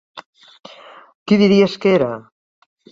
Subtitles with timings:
[1.27, 2.13] Qui diries que era?